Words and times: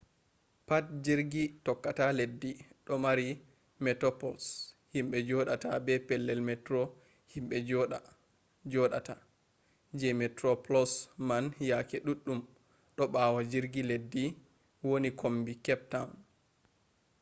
pat 0.67 0.85
jirgi 1.05 1.43
tokkata 1.65 2.05
leddi 2.17 2.51
ɗo 2.85 2.93
mari 3.03 3.27
metoplos 3.83 4.43
himɓe 4.93 5.17
joɗata 5.27 5.69
be 5.85 5.93
pellel 6.07 6.39
metro 6.49 6.81
himɓe 7.31 7.55
joɗata; 8.71 9.13
je 9.99 10.07
metro 10.19 10.49
plos 10.65 10.91
man 11.27 11.45
yake 11.69 11.97
ɗuɗɗum 12.05 12.39
ɗo 12.95 13.03
ɓawo 13.13 13.39
jirgi 13.51 13.81
leddi 13.89 14.23
woni 14.87 15.09
kombi 15.19 15.51
kep 15.65 15.81
tawn 15.91 16.09